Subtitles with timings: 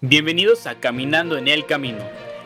[0.00, 1.98] Bienvenidos a Caminando en el Camino.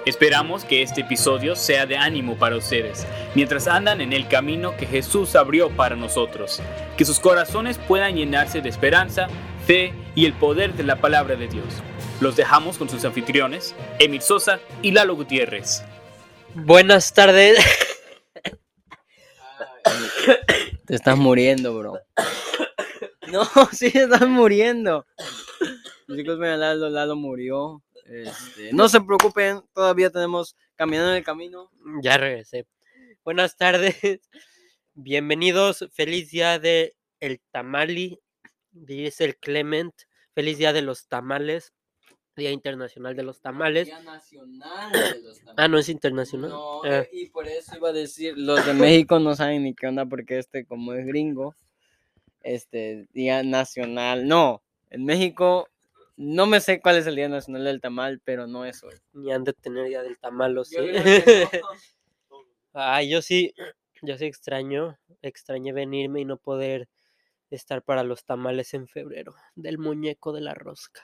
[0.07, 4.87] Esperamos que este episodio sea de ánimo para ustedes, mientras andan en el camino que
[4.87, 6.63] Jesús abrió para nosotros.
[6.97, 9.29] Que sus corazones puedan llenarse de esperanza,
[9.67, 11.67] fe y el poder de la palabra de Dios.
[12.23, 15.85] Los dejamos con sus anfitriones, Emil Sosa y Lalo Gutiérrez.
[16.55, 17.59] Buenas tardes.
[20.87, 22.01] Te estás muriendo, bro.
[23.31, 25.05] No, sí, te estás muriendo.
[26.17, 27.83] Chicos, vean, Lalo, Lalo murió.
[28.07, 31.71] Este, no se preocupen, todavía tenemos caminando en el camino.
[32.03, 32.67] Ya regresé.
[33.25, 34.21] Buenas tardes.
[34.95, 35.89] Bienvenidos.
[35.93, 38.21] Feliz día de el tamali.
[38.73, 39.95] Dice el Clement.
[40.35, 41.73] Feliz día de los tamales.
[42.37, 43.87] Día Internacional de los Tamales.
[43.87, 46.51] Día nacional de los Ah, no es internacional.
[46.51, 49.87] No, Ah, y por eso iba a decir, los de México no saben ni qué
[49.87, 51.55] onda porque este, como es gringo,
[52.43, 55.69] este, día nacional, no, en México
[56.17, 58.95] no me sé cuál es el día nacional del tamal, pero no es hoy.
[59.13, 60.77] ni han de tener día del tamal, ¿o sí?
[60.77, 60.83] Yo.
[62.75, 63.55] Ay, yo sí,
[64.03, 66.89] yo sí extraño, extrañé venirme y no poder
[67.51, 71.03] estar para los tamales en febrero, del muñeco de la rosca.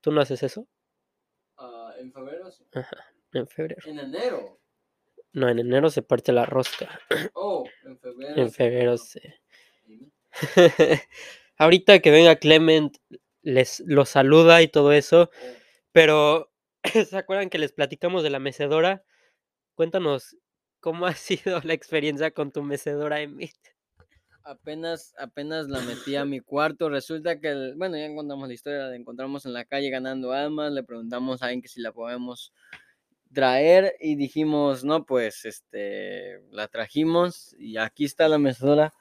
[0.00, 0.66] ¿Tú no haces eso?
[1.58, 2.64] Ah, en febrero, sí.
[3.32, 3.82] En febrero.
[3.84, 4.58] en enero,
[5.32, 7.00] No, en enero se parte la rosca.
[7.34, 8.34] oh, en febrero.
[8.36, 8.96] En sí, febrero no.
[8.98, 9.40] se.
[11.58, 12.96] Ahorita que venga Clement,
[13.42, 15.46] les los saluda y todo eso, Oh.
[15.92, 16.52] pero
[17.08, 19.04] ¿se acuerdan que les platicamos de la mecedora?
[19.74, 20.36] Cuéntanos
[20.80, 23.54] cómo ha sido la experiencia con tu mecedora, Emit.
[24.42, 26.88] Apenas, apenas la metí a mi cuarto.
[26.88, 30.72] Resulta que, el- bueno, ya encontramos la historia, la encontramos en la calle ganando almas.
[30.72, 32.52] Le preguntamos a alguien que si la podemos
[33.32, 38.92] traer y dijimos, no, pues, este, la trajimos y aquí está la mecedora.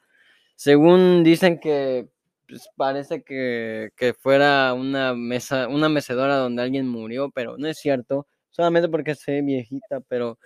[0.56, 2.10] Según dicen que
[2.50, 7.78] pues, parece que, que fuera una mesa, una mecedora donde alguien murió, pero no es
[7.78, 8.28] cierto.
[8.50, 10.40] Solamente porque se ve viejita, pero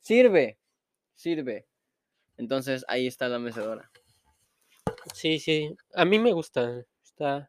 [0.00, 0.58] sirve,
[1.14, 1.66] sirve.
[2.36, 3.90] Entonces ahí está la mecedora.
[5.14, 7.48] Sí, sí, a mí me gusta, está,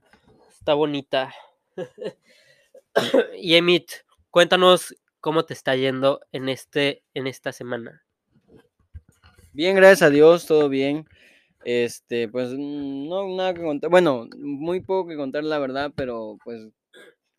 [0.50, 1.34] está bonita.
[3.38, 3.92] y Emit,
[4.32, 8.06] cuéntanos cómo te está yendo en este, en esta semana.
[9.52, 11.08] Bien, gracias a Dios, todo bien.
[11.70, 13.90] Este, pues no nada que contar.
[13.90, 16.66] Bueno, muy poco que contar la verdad, pero pues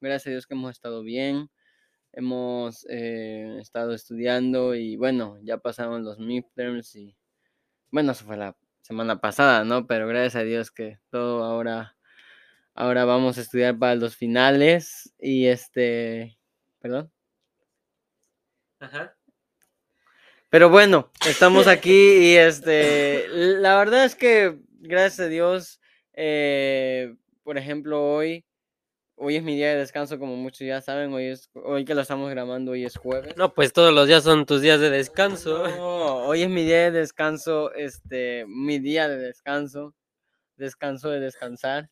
[0.02, 1.48] gracias a Dios que hemos estado bien.
[2.12, 7.16] Hemos eh, estado estudiando y bueno, ya pasamos los midterms y
[7.90, 9.86] bueno, eso fue la semana pasada, ¿no?
[9.86, 11.96] Pero gracias a Dios que todo ahora
[12.74, 16.38] ahora vamos a estudiar para los finales y este,
[16.80, 17.10] perdón.
[18.80, 19.17] Ajá.
[20.50, 25.78] Pero bueno, estamos aquí y este, la verdad es que gracias a Dios,
[26.14, 28.46] eh, por ejemplo, hoy,
[29.16, 32.00] hoy es mi día de descanso, como muchos ya saben, hoy es, hoy que lo
[32.00, 33.36] estamos grabando, hoy es jueves.
[33.36, 35.68] No, pues todos los días son tus días de descanso.
[35.68, 39.94] No, hoy es mi día de descanso, este, mi día de descanso,
[40.56, 41.90] descanso de descansar,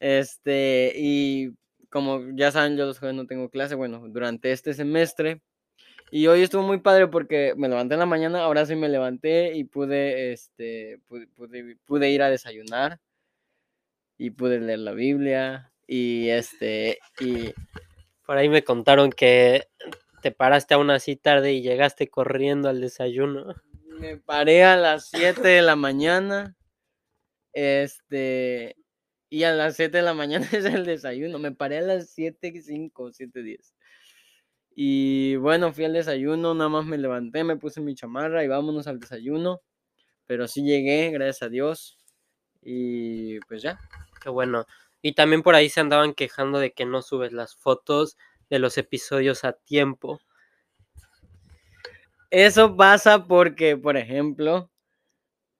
[0.00, 1.50] este, y
[1.88, 5.40] como ya saben, yo los jueves no tengo clase, bueno, durante este semestre.
[6.10, 9.54] Y hoy estuvo muy padre porque me levanté en la mañana, ahora sí me levanté
[9.56, 12.98] y pude, este, pude, pude- pude ir a desayunar
[14.18, 17.52] y pude leer la Biblia y este, y
[18.26, 19.68] Por ahí me contaron que
[20.22, 23.54] te paraste aún así tarde y llegaste corriendo al desayuno.
[24.00, 26.56] me paré a las 7 de la mañana,
[27.52, 28.76] este,
[29.28, 33.12] y a las 7 de la mañana es el desayuno, me paré a las 7.05,
[33.12, 33.72] 7.10.
[34.82, 38.86] Y bueno, fui al desayuno, nada más me levanté, me puse mi chamarra y vámonos
[38.86, 39.60] al desayuno.
[40.26, 41.98] Pero sí llegué, gracias a Dios.
[42.62, 43.78] Y pues ya.
[44.22, 44.66] Qué bueno.
[45.02, 48.16] Y también por ahí se andaban quejando de que no subes las fotos
[48.50, 50.20] de los episodios a tiempo.
[52.30, 54.70] Eso pasa porque, por ejemplo,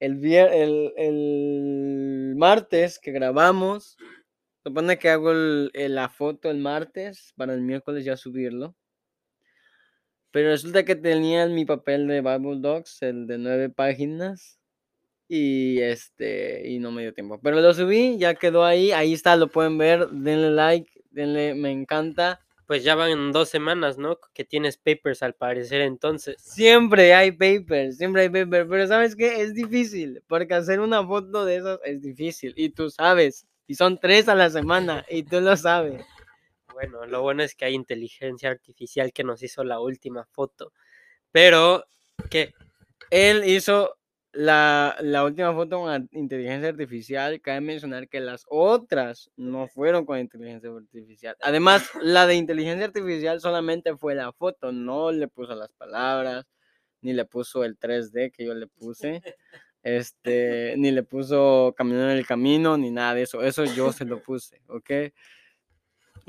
[0.01, 3.97] el, vier- el, el martes que grabamos,
[4.65, 8.77] supone que hago el- la foto el martes para el miércoles ya subirlo.
[10.31, 14.59] Pero resulta que tenía en mi papel de Bible Docs, el de nueve páginas.
[15.29, 17.41] Y este, y no me dio tiempo.
[17.41, 18.91] Pero lo subí, ya quedó ahí.
[18.93, 20.09] Ahí está, lo pueden ver.
[20.11, 22.41] Denle like, denle me encanta.
[22.67, 24.19] Pues ya van dos semanas, ¿no?
[24.35, 26.37] Que tienes papers al parecer entonces.
[26.41, 28.67] Siempre hay papers, siempre hay papers.
[28.69, 29.43] Pero ¿sabes qué?
[29.43, 30.23] Es difícil.
[30.27, 32.53] Porque hacer una foto de esas es difícil.
[32.57, 33.47] Y tú sabes.
[33.67, 35.05] Y son tres a la semana.
[35.09, 36.03] Y tú lo sabes.
[36.81, 40.73] Bueno, lo bueno es que hay inteligencia artificial que nos hizo la última foto.
[41.31, 41.85] Pero,
[42.31, 42.55] ¿qué?
[43.11, 43.99] Él hizo
[44.33, 50.19] la, la última foto con inteligencia artificial, cabe mencionar que las otras no fueron con
[50.21, 51.37] inteligencia artificial.
[51.43, 56.47] Además, la de inteligencia artificial solamente fue la foto, no le puso las palabras,
[57.03, 59.21] ni le puso el 3D que yo le puse,
[59.83, 63.43] este, ni le puso caminando en el camino, ni nada de eso.
[63.43, 64.91] Eso yo se lo puse, ¿ok?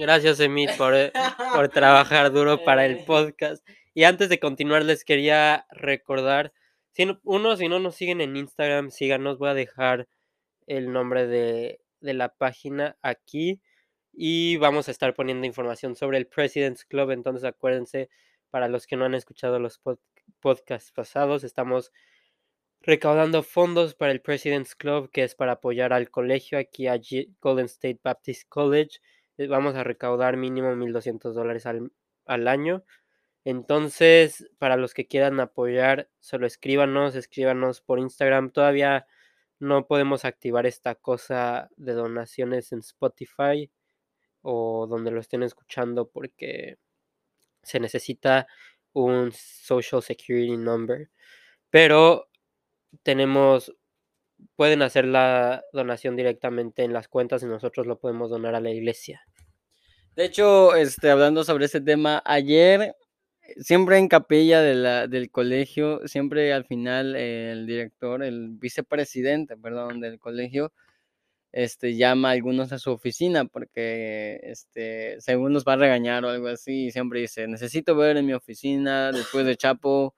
[0.02, 1.12] Gracias, Emit, por, eh,
[1.54, 3.64] por trabajar duro para el podcast.
[3.94, 6.54] Y antes de continuar, les quería recordar,
[6.90, 10.08] si uno, si no nos siguen en Instagram, síganos, voy a dejar
[10.66, 13.62] el nombre de, de la página aquí
[14.12, 18.10] y vamos a estar poniendo información sobre el President's Club, entonces acuérdense,
[18.50, 19.80] para los que no han escuchado los
[20.40, 21.92] podcasts pasados, estamos
[22.80, 27.00] recaudando fondos para el President's Club, que es para apoyar al colegio aquí a
[27.40, 29.00] Golden State Baptist College.
[29.42, 31.92] Eh, vamos a recaudar mínimo 1.200 dólares al,
[32.26, 32.84] al año.
[33.46, 38.52] Entonces, para los que quieran apoyar, solo escríbanos, escríbanos por Instagram.
[38.52, 39.08] Todavía
[39.60, 43.72] no podemos activar esta cosa de donaciones en Spotify
[44.42, 46.78] o donde lo estén escuchando porque
[47.64, 48.48] se necesita
[48.94, 51.10] un social security number.
[51.70, 52.30] Pero
[53.04, 53.76] tenemos,
[54.56, 58.72] pueden hacer la donación directamente en las cuentas y nosotros lo podemos donar a la
[58.72, 59.22] iglesia.
[60.16, 62.96] De hecho, este, hablando sobre ese tema, ayer,
[63.58, 70.02] siempre en capilla de la, del colegio, siempre al final el director, el vicepresidente, perdón,
[70.02, 70.74] del colegio,
[71.54, 76.30] este, llama a algunos a su oficina porque, este, según nos va a regañar o
[76.30, 80.16] algo así, y siempre dice, necesito ver en mi oficina después de Chapo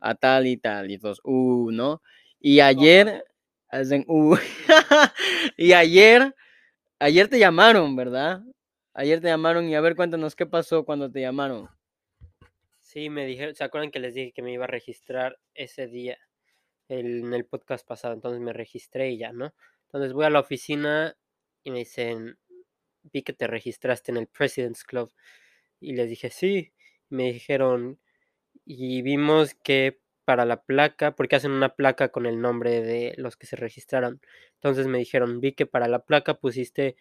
[0.00, 2.02] a tal y tal, y todos, uh, ¿no?
[2.40, 3.24] Y ayer,
[3.70, 4.36] hacen, uh,
[5.56, 6.34] y ayer,
[7.00, 8.42] ayer te llamaron, ¿verdad?
[8.98, 11.68] Ayer te llamaron y a ver, cuéntanos qué pasó cuando te llamaron.
[12.80, 16.18] Sí, me dijeron, ¿se acuerdan que les dije que me iba a registrar ese día
[16.88, 18.12] en el podcast pasado?
[18.12, 19.54] Entonces me registré y ya, ¿no?
[19.82, 21.16] Entonces voy a la oficina
[21.62, 22.40] y me dicen,
[23.04, 25.12] vi que te registraste en el President's Club.
[25.78, 26.72] Y les dije, sí.
[27.08, 28.00] Me dijeron,
[28.64, 33.36] y vimos que para la placa, porque hacen una placa con el nombre de los
[33.36, 34.20] que se registraron.
[34.54, 36.96] Entonces me dijeron, vi que para la placa pusiste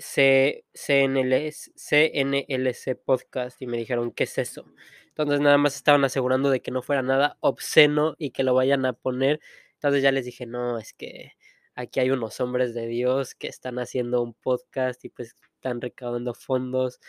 [0.00, 4.64] C, CNLC, CNLC Podcast y me dijeron, ¿qué es eso?
[5.08, 8.86] Entonces nada más estaban asegurando de que no fuera nada obsceno y que lo vayan
[8.86, 9.40] a poner.
[9.74, 11.32] Entonces ya les dije, no, es que
[11.74, 16.34] aquí hay unos hombres de Dios que están haciendo un podcast y pues están recaudando
[16.34, 17.00] fondos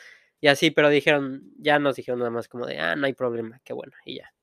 [0.42, 3.62] y así, pero dijeron, ya nos dijeron nada más como de, ah, no hay problema,
[3.64, 4.34] qué bueno, y ya.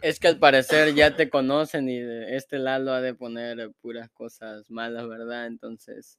[0.00, 2.00] Es que al parecer ya te conocen y
[2.34, 5.46] este lado ha de poner puras cosas malas, ¿verdad?
[5.46, 6.18] Entonces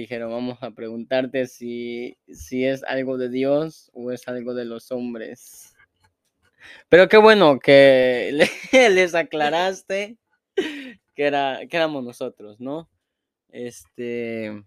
[0.00, 4.92] dijeron, vamos a preguntarte si, si es algo de Dios o es algo de los
[4.92, 5.74] hombres.
[6.88, 8.30] Pero qué bueno que
[8.72, 10.18] les aclaraste
[10.54, 12.88] que, era, que éramos nosotros, ¿no?
[13.48, 14.64] Este,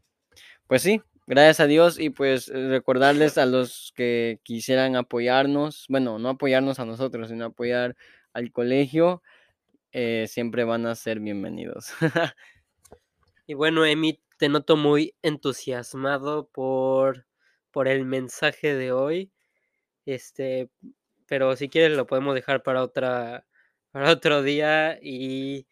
[0.68, 6.30] pues sí, Gracias a Dios y pues recordarles a los que quisieran apoyarnos, bueno, no
[6.30, 7.96] apoyarnos a nosotros, sino apoyar
[8.34, 9.22] al colegio,
[9.92, 11.92] eh, siempre van a ser bienvenidos.
[13.46, 17.28] y bueno, Emi, te noto muy entusiasmado por,
[17.72, 19.32] por el mensaje de hoy.
[20.06, 20.70] Este,
[21.28, 23.46] pero si quieres lo podemos dejar para otra
[23.92, 25.68] para otro día y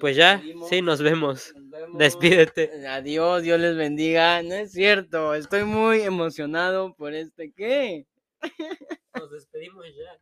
[0.00, 1.54] pues ya, sí, nos vemos.
[1.98, 2.86] Despídete.
[2.86, 4.42] Adiós, Dios les bendiga.
[4.42, 8.06] No es cierto, estoy muy emocionado por este qué.
[9.14, 10.18] Nos despedimos ya.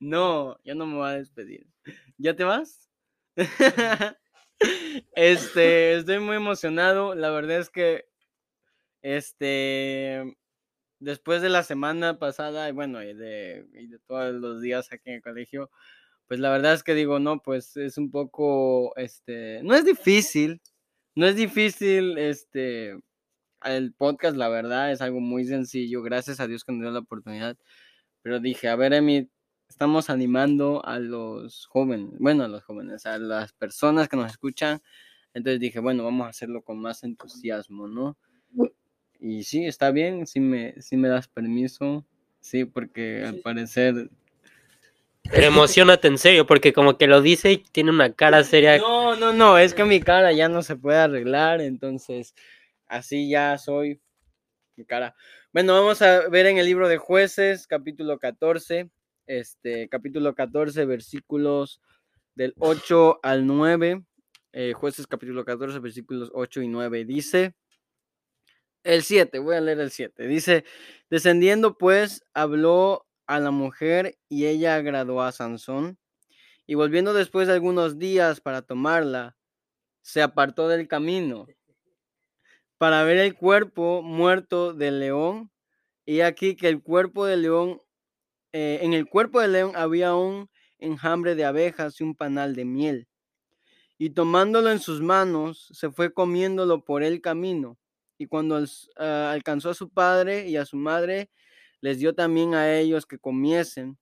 [0.00, 1.66] No, yo no me voy a despedir.
[2.16, 2.88] ¿Ya te vas?
[5.16, 7.14] Este, estoy muy emocionado.
[7.14, 8.06] La verdad es que,
[9.02, 10.36] este,
[11.00, 13.66] después de la semana pasada, y bueno, y de,
[14.06, 15.70] todos los días aquí en el colegio,
[16.26, 20.62] pues la verdad es que digo, no, pues es un poco, este, no es difícil,
[21.14, 22.98] no es difícil, este,
[23.64, 27.00] el podcast, la verdad, es algo muy sencillo, gracias a Dios que nos dio la
[27.00, 27.58] oportunidad,
[28.22, 29.30] pero dije, a ver, Emi,
[29.74, 34.80] estamos animando a los jóvenes, bueno, a los jóvenes, a las personas que nos escuchan,
[35.34, 38.16] entonces dije, bueno, vamos a hacerlo con más entusiasmo, ¿no?
[39.18, 42.06] Y sí, está bien, sí me, sí me das permiso,
[42.38, 44.10] sí, porque al parecer
[45.28, 48.78] pero emocionate en serio, porque como que lo dice y tiene una cara seria.
[48.78, 52.34] No, no, no, es que mi cara ya no se puede arreglar, entonces
[52.86, 54.00] así ya soy
[54.76, 55.16] mi cara.
[55.52, 58.90] Bueno, vamos a ver en el libro de jueces, capítulo 14,
[59.26, 61.80] este, capítulo 14, versículos
[62.34, 64.04] del 8 al 9.
[64.52, 67.04] Eh, jueces, capítulo 14, versículos 8 y 9.
[67.04, 67.54] Dice,
[68.84, 70.26] el 7, voy a leer el 7.
[70.26, 70.64] Dice,
[71.10, 75.98] descendiendo pues, habló a la mujer y ella agradó a Sansón
[76.66, 79.36] Y volviendo después de algunos días para tomarla,
[80.02, 81.46] se apartó del camino
[82.76, 85.50] para ver el cuerpo muerto del león.
[86.04, 87.80] Y aquí que el cuerpo del león,
[88.56, 92.64] eh, en el cuerpo del león había un enjambre de abejas y un panal de
[92.64, 93.08] miel.
[93.98, 97.76] Y tomándolo en sus manos, se fue comiéndolo por el camino.
[98.16, 98.64] Y cuando
[98.96, 101.30] ah, alcanzó a su padre y a su madre,
[101.80, 103.98] les dio también a ellos que comiesen,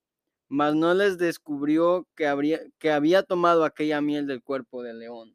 [0.48, 5.34] mas no les descubrió que, habría, que había tomado aquella miel del cuerpo del león.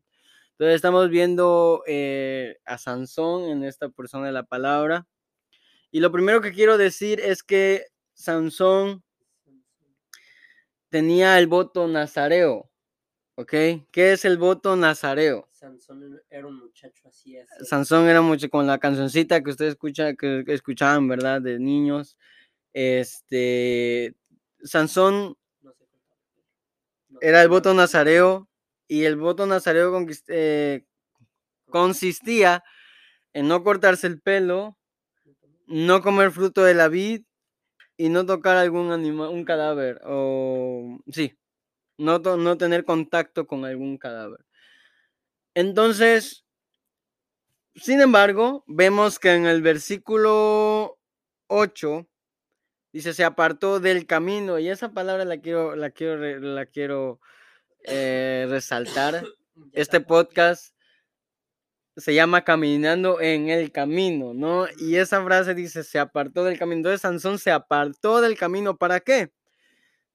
[0.51, 5.07] Entonces estamos viendo eh, a Sansón en esta persona de la palabra.
[5.89, 9.03] Y lo primero que quiero decir es que Sansón
[10.89, 12.69] tenía el voto nazareo.
[13.35, 13.51] ¿Ok?
[13.91, 15.47] ¿Qué es el voto nazareo?
[15.51, 17.37] Sansón era un muchacho así.
[17.63, 21.41] Sansón era mucho con la cancioncita que ustedes escucha, que escuchaban, ¿verdad?
[21.41, 22.17] De niños.
[22.73, 24.15] Este.
[24.63, 25.37] Sansón
[27.21, 28.49] era el voto nazareo.
[28.87, 30.85] Y el voto nazareo eh,
[31.69, 32.63] consistía
[33.33, 34.77] en no cortarse el pelo,
[35.67, 37.26] no comer fruto de la vid
[37.97, 39.99] y no tocar algún animal, un cadáver.
[40.05, 41.37] O sí,
[41.97, 44.45] no, no tener contacto con algún cadáver.
[45.55, 46.45] Entonces,
[47.75, 50.99] sin embargo, vemos que en el versículo
[51.47, 52.07] 8
[52.93, 57.19] dice, se apartó del camino, y esa palabra la quiero, la quiero, la quiero
[57.83, 59.25] eh, resaltar.
[59.73, 60.76] Este podcast
[61.97, 64.67] se llama Caminando en el Camino, ¿no?
[64.77, 66.77] Y esa frase dice, se apartó del camino.
[66.77, 69.31] Entonces Sansón se apartó del camino, ¿para qué?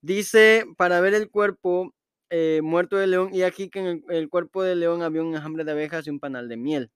[0.01, 1.93] Dice, para ver el cuerpo
[2.29, 5.63] eh, muerto de león, y aquí que en el, cuerpo del león había un enjambre
[5.65, 6.91] de abejas y un panal de miel.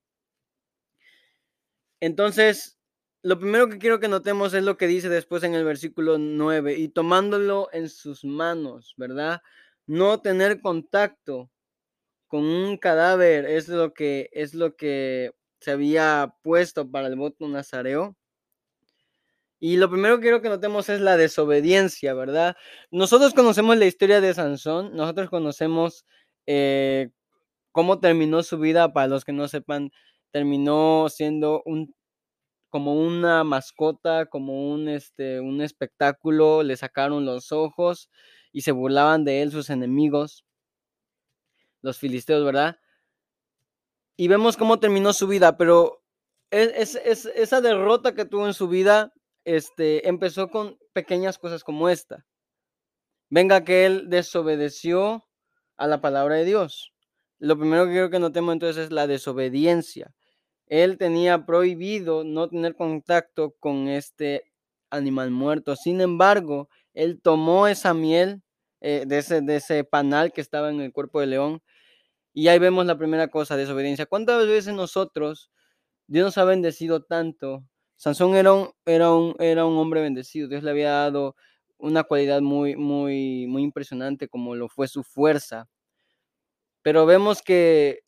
[1.99, 2.77] Entonces,
[3.23, 6.75] lo primero que quiero que notemos es lo que dice después en el versículo 9,
[6.77, 9.41] y tomándolo en sus manos, ¿verdad?
[9.85, 11.49] No tener contacto
[12.27, 17.47] con un cadáver es lo que es lo que se había puesto para el voto
[17.47, 18.15] nazareo.
[19.59, 22.55] Y lo primero que quiero que notemos es la desobediencia, ¿verdad?
[22.91, 26.05] Nosotros conocemos la historia de Sansón, nosotros conocemos
[26.45, 27.09] eh,
[27.71, 29.91] cómo terminó su vida, para los que no sepan,
[30.31, 31.95] terminó siendo un
[32.69, 38.09] como una mascota, como un, este, un espectáculo, le sacaron los ojos
[38.51, 40.45] y se burlaban de él sus enemigos,
[41.81, 42.77] los filisteos, ¿verdad?
[44.17, 46.03] Y vemos cómo terminó su vida, pero
[46.49, 49.13] es, es, esa derrota que tuvo en su vida
[49.45, 52.25] este, empezó con pequeñas cosas como esta.
[53.29, 55.27] Venga que él desobedeció
[55.77, 56.93] a la palabra de Dios.
[57.39, 60.13] Lo primero que quiero que notemos entonces es la desobediencia.
[60.65, 64.51] Él tenía prohibido no tener contacto con este
[64.89, 65.75] animal muerto.
[65.75, 68.41] Sin embargo, él tomó esa miel
[68.81, 71.61] eh, de, ese, de ese panal que estaba en el cuerpo de león
[72.33, 74.05] y ahí vemos la primera cosa, desobediencia.
[74.05, 75.51] ¿Cuántas veces nosotros,
[76.07, 77.65] Dios nos ha bendecido tanto
[77.97, 80.47] Sansón era un, era un, era un hombre bendecido.
[80.47, 81.35] Dios le había dado
[81.79, 85.67] una cualidad muy, muy, muy impresionante como lo fue su fuerza.
[86.83, 88.01] Pero vemos que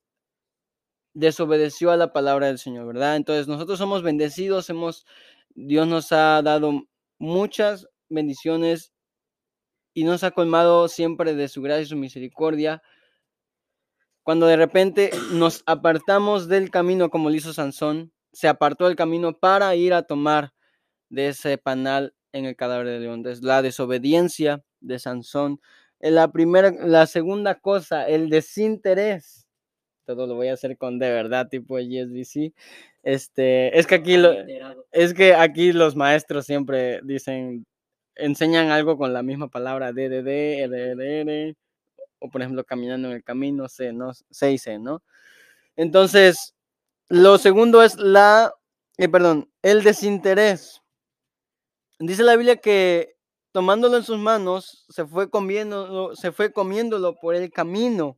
[1.14, 3.16] desobedeció a la palabra del Señor, ¿verdad?
[3.16, 5.06] Entonces nosotros somos bendecidos, hemos,
[5.50, 6.84] Dios nos ha dado
[7.18, 8.94] muchas bendiciones
[9.94, 12.82] y nos ha colmado siempre de su gracia y su misericordia.
[14.24, 19.38] Cuando de repente nos apartamos del camino como lo hizo Sansón, se apartó del camino
[19.38, 20.54] para ir a tomar
[21.10, 23.16] de ese panal en el cadáver de león.
[23.16, 25.60] Entonces, la desobediencia de Sansón.
[26.00, 29.48] La primera, la segunda cosa, el desinterés.
[30.06, 32.54] Todo lo voy a hacer con de verdad, tipo GSBC.
[33.04, 34.34] Este, es que aquí lo,
[34.92, 37.66] es que aquí los maestros siempre dicen,
[38.20, 41.56] enseñan algo con la misma palabra D, D, D, D, D, D,
[42.20, 44.12] o por ejemplo, caminando en el camino, C, ¿no?
[44.14, 45.02] C y C, ¿no?
[45.76, 46.56] Entonces,
[47.10, 48.54] lo segundo es la,
[48.98, 50.82] eh, perdón, el desinterés.
[52.00, 53.18] Dice la Biblia que
[53.52, 58.18] tomándolo en sus manos, se fue comiéndolo, se fue comiéndolo por el camino.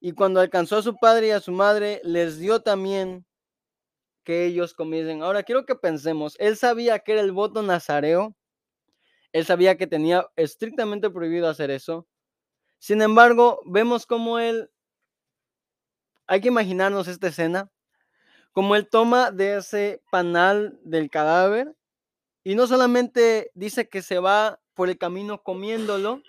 [0.00, 3.24] Y cuando alcanzó a su padre y a su madre, les dio también
[4.24, 5.22] que ellos comiesen.
[5.22, 8.36] Ahora quiero que pensemos, él sabía que era el voto nazareo,
[9.32, 12.06] él sabía que tenía estrictamente prohibido hacer eso.
[12.78, 14.70] Sin embargo, vemos cómo él
[16.26, 17.70] hay que imaginarnos esta escena,
[18.52, 21.74] como él toma de ese panal del cadáver
[22.44, 26.22] y no solamente dice que se va por el camino comiéndolo,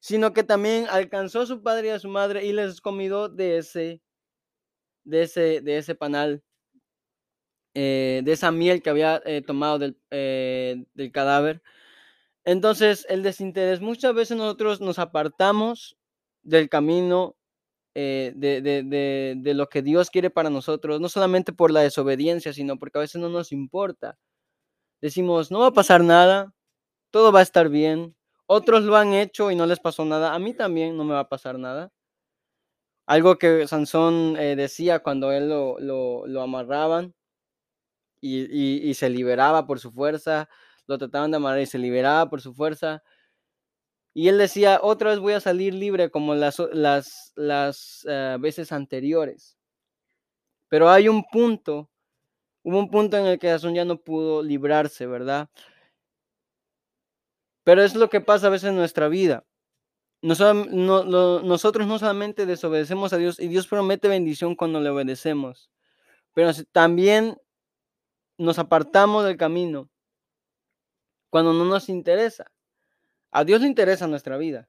[0.00, 3.58] sino que también alcanzó a su padre y a su madre y les comido de
[3.58, 4.02] ese,
[5.04, 6.42] de ese, de ese panal,
[7.78, 11.62] eh, de esa miel que había eh, tomado del, eh, del cadáver.
[12.44, 15.98] Entonces, el desinterés, muchas veces nosotros nos apartamos
[16.42, 17.36] del camino
[17.94, 22.52] de, de, de, de, lo que Dios quiere para nosotros, no solamente por la desobediencia,
[22.54, 24.18] sino porque a veces no nos importa.
[25.02, 26.54] Decimos, no va a pasar nada,
[27.10, 28.16] todo va a estar bien.
[28.46, 30.34] Otros lo han hecho y no les pasó nada.
[30.34, 31.92] A mí también no me va a pasar nada.
[33.06, 37.15] Algo que Sansón decía cuando él lo, lo, lo amarraban
[38.20, 40.48] y, y, se liberaba por su fuerza,
[40.86, 43.02] lo trataban de amarrar y se liberaba por su fuerza.
[44.14, 48.72] Y él decía, otra vez voy a salir libre como las, las, las uh, veces
[48.72, 49.58] anteriores.
[50.68, 51.90] Pero hay un punto,
[52.62, 55.50] hubo un punto en el que Sansón ya no pudo librarse, ¿verdad?
[57.64, 59.44] Pero es lo que pasa a veces en nuestra vida.
[60.22, 65.70] Nosotros no solamente desobedecemos a Dios y Dios promete bendición cuando le obedecemos,
[66.32, 67.38] pero también
[68.38, 69.88] nos apartamos del camino
[71.30, 72.50] cuando no nos interesa.
[73.30, 74.68] A Dios le interesa nuestra vida.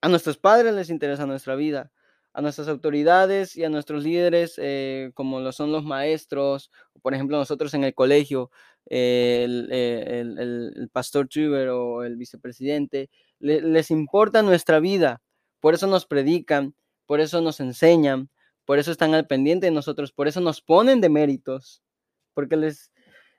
[0.00, 1.92] A nuestros padres les interesa nuestra vida.
[2.32, 6.70] A nuestras autoridades y a nuestros líderes, eh, como lo son los maestros,
[7.02, 8.50] por ejemplo, nosotros en el colegio,
[8.88, 15.20] eh, el, el, el, el, pastor Truber o el vicepresidente, le, les importa nuestra vida.
[15.60, 16.74] Por eso nos predican,
[17.06, 18.30] por eso nos enseñan,
[18.64, 21.82] por eso están al pendiente de nosotros, por eso nos ponen de méritos,
[22.34, 22.92] porque les,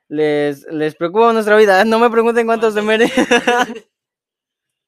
[0.08, 1.84] les, les preocupa nuestra vida.
[1.84, 3.14] No me pregunten cuántos de méritos.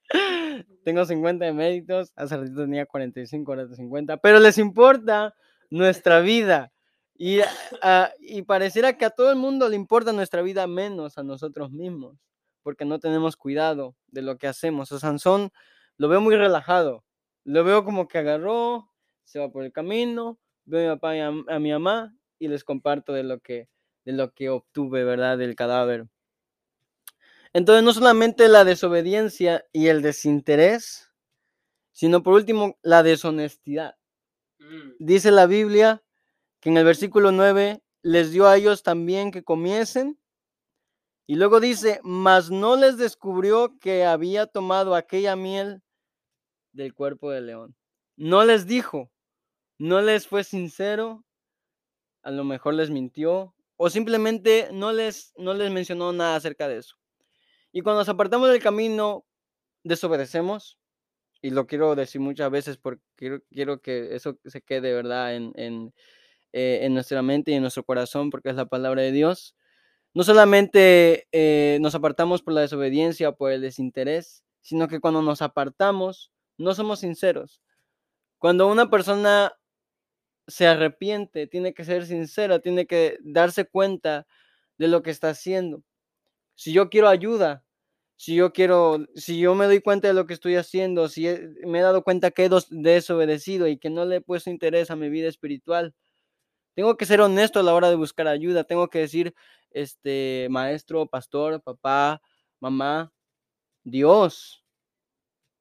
[0.84, 5.34] Tengo 50 de méritos, hace ratito tenía 45, ahora 50, pero les importa
[5.70, 6.72] nuestra vida.
[7.18, 11.22] Y, uh, y pareciera que a todo el mundo le importa nuestra vida menos a
[11.22, 12.18] nosotros mismos,
[12.62, 14.92] porque no tenemos cuidado de lo que hacemos.
[14.92, 15.50] A Sansón
[15.96, 17.04] lo veo muy relajado,
[17.44, 18.90] lo veo como que agarró,
[19.24, 22.48] se va por el camino, veo a mi papá y a, a mi mamá y
[22.48, 23.68] les comparto de lo que,
[24.06, 25.36] de lo que obtuve, ¿verdad?
[25.36, 26.06] Del cadáver.
[27.52, 31.12] Entonces, no solamente la desobediencia y el desinterés,
[31.92, 33.96] sino por último, la deshonestidad.
[34.60, 34.92] Mm.
[35.00, 36.02] Dice la Biblia
[36.60, 40.18] que en el versículo 9 les dio a ellos también que comiesen.
[41.26, 45.82] Y luego dice, mas no les descubrió que había tomado aquella miel
[46.72, 47.76] del cuerpo del león.
[48.16, 49.10] No les dijo,
[49.78, 51.24] no les fue sincero,
[52.22, 56.78] a lo mejor les mintió, o simplemente no les, no les mencionó nada acerca de
[56.78, 56.96] eso.
[57.72, 59.26] Y cuando nos apartamos del camino,
[59.84, 60.78] desobedecemos.
[61.42, 63.02] Y lo quiero decir muchas veces porque
[63.50, 65.34] quiero, que eso se quede, ¿verdad?
[65.36, 65.94] En, en,
[66.52, 69.54] eh, en, nuestra mente y en nuestro corazón, porque es la palabra de Dios.
[70.14, 75.42] No solamente eh, nos apartamos por la desobediencia por el desinterés, sino que cuando nos
[75.42, 77.60] apartamos, no somos sinceros.
[78.38, 79.52] Cuando una persona
[80.46, 84.26] se arrepiente, tiene que ser sincera, tiene que darse cuenta
[84.78, 85.82] de lo que está haciendo.
[86.56, 87.64] Si yo quiero ayuda,
[88.16, 91.50] si yo quiero, si yo me doy cuenta de lo que estoy haciendo, si he,
[91.66, 94.96] me he dado cuenta que he desobedecido y que no le he puesto interés a
[94.96, 95.94] mi vida espiritual,
[96.74, 98.64] tengo que ser honesto a la hora de buscar ayuda.
[98.64, 99.34] Tengo que decir,
[99.70, 102.22] este, maestro, pastor, papá,
[102.60, 103.12] mamá,
[103.84, 104.64] Dios,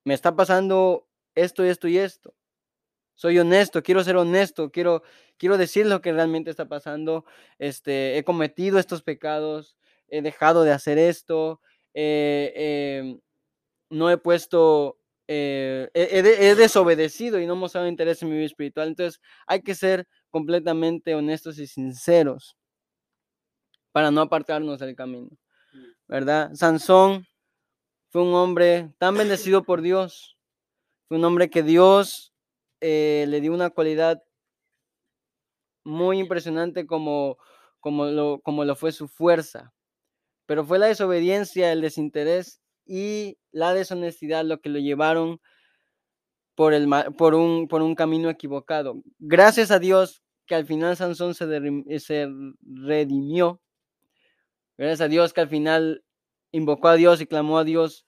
[0.05, 2.33] me está pasando esto, esto y esto.
[3.15, 5.01] Soy honesto, quiero ser honesto, quiero,
[5.37, 7.25] quiero decir lo que realmente está pasando.
[7.57, 9.77] Este, he cometido estos pecados,
[10.09, 11.61] he dejado de hacer esto,
[11.93, 13.19] eh, eh,
[13.89, 18.47] no he puesto, eh, he, he, desobedecido y no he mostrado interés en mi vida
[18.47, 18.89] espiritual.
[18.89, 22.57] Entonces hay que ser completamente honestos y sinceros
[23.93, 25.29] para no apartarnos del camino,
[26.05, 26.53] ¿verdad?
[26.53, 27.25] Sansón
[28.09, 30.37] fue un hombre tan bendecido por Dios,
[31.07, 32.34] fue un hombre que Dios
[32.81, 34.23] eh, le dio una cualidad
[35.83, 37.37] muy impresionante como,
[37.79, 39.73] como, lo, como lo fue su fuerza,
[40.45, 45.39] pero fue la desobediencia, el desinterés y la deshonestidad lo que lo llevaron
[46.55, 49.01] por, el, por, un, por un camino equivocado.
[49.19, 52.27] Gracias a Dios que al final Sansón se, de, se
[52.61, 53.61] redimió.
[54.77, 56.03] Gracias a Dios que al final
[56.51, 58.05] invocó a Dios y clamó a Dios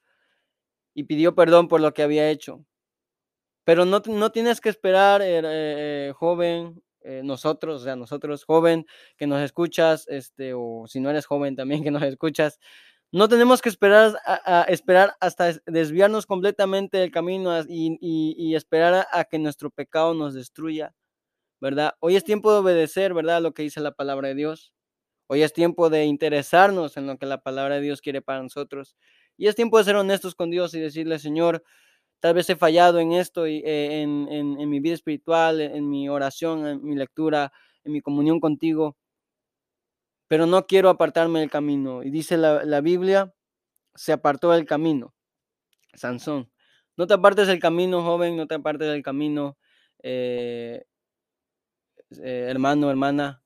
[0.94, 2.66] y pidió perdón por lo que había hecho.
[3.68, 8.86] Pero no, no tienes que esperar, eh, eh, joven, eh, nosotros, o sea, nosotros, joven,
[9.18, 12.62] que nos escuchas, este, o si no eres joven también que nos escuchas,
[13.12, 18.94] no tenemos que esperar, a, esperar hasta desviarnos completamente del camino y, y, y esperar
[18.94, 20.94] a, a, que nuestro pecado nos destruya,
[21.60, 21.96] ¿verdad?
[22.00, 23.42] Hoy es tiempo de obedecer, ¿verdad?
[23.42, 24.72] Lo que dice la palabra de Dios.
[25.28, 28.96] Hoy es tiempo de interesarnos en lo que la palabra de Dios quiere para nosotros.
[29.38, 31.64] Y es tiempo de ser honestos con Dios y decirle, Señor,
[32.20, 36.10] tal vez he fallado en esto, y, eh, en, en, mi vida espiritual, en mi
[36.10, 37.52] oración, en mi lectura,
[37.84, 38.98] en mi comunión contigo,
[40.28, 42.04] pero no quiero apartarme del camino.
[42.04, 43.34] Y dice la, la Biblia,
[43.96, 45.14] se apartó del camino.
[45.94, 46.52] Sansón.
[46.98, 49.58] No te apartes del camino, joven, no te apartes del camino,
[50.04, 50.84] eh,
[52.24, 53.42] eh, hermano, hermana.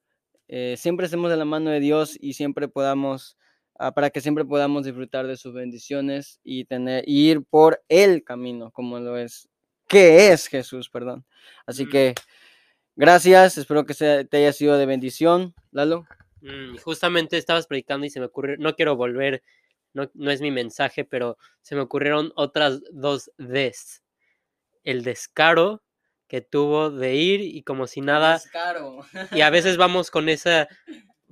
[0.75, 3.37] Siempre estemos de la mano de Dios y siempre podamos,
[3.81, 8.71] ah, para que siempre podamos disfrutar de sus bendiciones y tener, ir por el camino,
[8.71, 9.49] como lo es,
[9.87, 11.25] que es Jesús, perdón.
[11.65, 12.15] Así que
[12.95, 16.05] gracias, espero que te haya sido de bendición, Lalo.
[16.41, 19.43] Mm, justamente estabas predicando y se me ocurrió, no quiero volver,
[19.93, 24.03] no, no es mi mensaje, pero se me ocurrieron otras dos des.
[24.83, 25.83] El descaro
[26.27, 28.35] que tuvo de ir y como si nada.
[28.35, 29.05] Descaro.
[29.33, 30.69] Y a veces vamos con esa,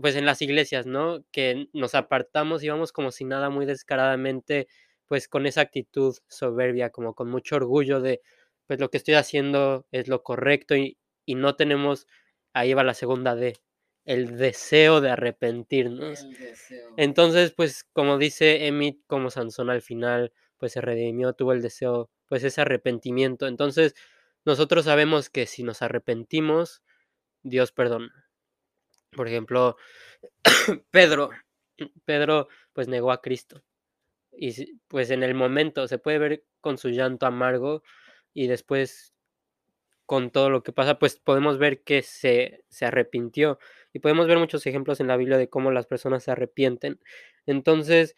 [0.02, 1.24] pues en las iglesias, ¿no?
[1.32, 4.68] Que nos apartamos y vamos como si nada muy descaradamente,
[5.08, 8.22] pues con esa actitud soberbia, como con mucho orgullo de,
[8.68, 12.08] pues lo que estoy haciendo es lo correcto y, y no tenemos,
[12.54, 13.56] ahí va la segunda D,
[14.06, 16.28] el deseo de arrepentirnos.
[16.98, 22.10] Entonces, pues como dice Emit, como Sansón al final, pues se redimió, tuvo el deseo,
[22.28, 23.48] pues ese arrepentimiento.
[23.48, 23.96] Entonces,
[24.46, 26.82] nosotros sabemos que si nos arrepentimos,
[27.44, 28.29] Dios perdona.
[29.14, 29.78] Por ejemplo,
[30.92, 31.32] Pedro,
[32.06, 33.64] Pedro pues negó a Cristo.
[34.34, 37.84] Y pues en el momento se puede ver con su llanto amargo
[38.34, 39.14] y después
[40.06, 43.60] con todo lo que pasa, pues podemos ver que se, se arrepintió.
[43.94, 47.00] Y podemos ver muchos ejemplos en la Biblia de cómo las personas se arrepienten.
[47.46, 48.16] Entonces,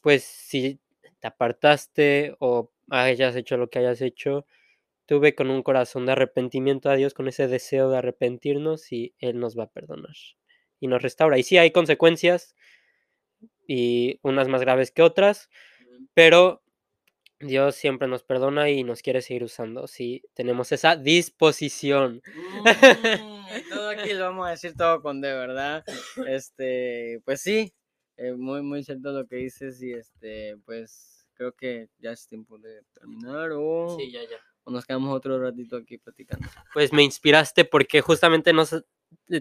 [0.00, 0.80] pues si
[1.20, 4.46] te apartaste o hayas hecho lo que hayas hecho,
[5.06, 9.38] tuve con un corazón de arrepentimiento a Dios, con ese deseo de arrepentirnos y Él
[9.38, 10.14] nos va a perdonar
[10.80, 11.38] y nos restaura.
[11.38, 12.54] Y sí hay consecuencias
[13.66, 15.50] y unas más graves que otras,
[16.14, 16.62] pero
[17.40, 22.22] Dios siempre nos perdona y nos quiere seguir usando si tenemos esa disposición.
[22.34, 25.84] Mm, todo aquí lo vamos a decir todo con de verdad.
[26.26, 27.74] Este, pues sí,
[28.16, 32.58] eh, muy, muy cierto lo que dices y este, pues creo que ya es tiempo
[32.58, 34.38] de terminar o, Sí, ya, ya.
[34.64, 36.48] O nos quedamos otro ratito aquí platicando.
[36.72, 38.82] Pues me inspiraste porque justamente no sé,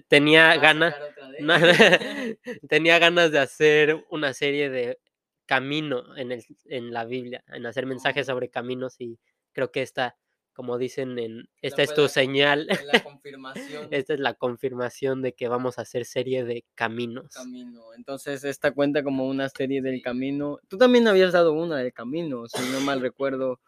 [0.08, 0.96] tenía ganas,
[2.70, 5.00] tenía ganas de hacer una serie de
[5.46, 9.20] camino en, el, en la Biblia, en hacer mensajes sobre caminos y
[9.52, 10.18] creo que esta,
[10.54, 13.88] como dicen en, esta es tu señal, La confirmación.
[13.92, 17.34] esta es la confirmación de que vamos a hacer serie de caminos.
[17.34, 17.94] camino.
[17.96, 20.60] Entonces, esta cuenta como una serie del camino.
[20.68, 23.60] Tú también habías dado una del camino, si no mal recuerdo,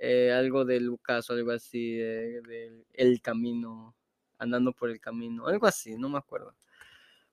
[0.00, 3.94] eh, algo de Lucas o algo así, de, de el camino,
[4.38, 6.54] andando por el camino, algo así, no me acuerdo.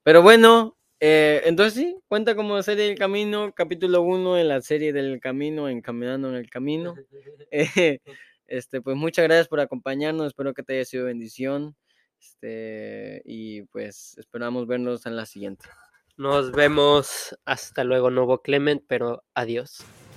[0.03, 4.91] Pero bueno, eh, entonces sí, cuenta como serie del camino, capítulo 1 en la serie
[4.91, 6.95] del camino, encaminando en el camino.
[7.51, 7.99] Eh,
[8.47, 11.75] este, pues muchas gracias por acompañarnos, espero que te haya sido bendición.
[12.19, 15.65] Este, y pues esperamos vernos en la siguiente.
[16.17, 19.86] Nos vemos, hasta luego, Novo Clement, pero adiós.